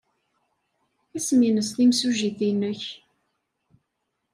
[1.17, 2.83] Isem-nnes timsujjit-nnek?